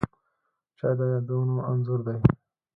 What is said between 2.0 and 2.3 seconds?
دی